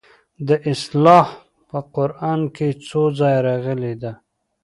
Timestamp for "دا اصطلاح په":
0.47-1.79